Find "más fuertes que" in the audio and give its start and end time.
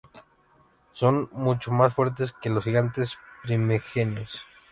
1.71-2.49